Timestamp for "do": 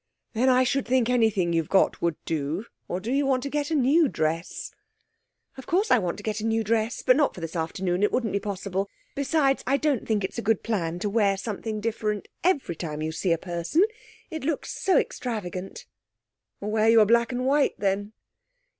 2.25-2.65, 2.99-3.11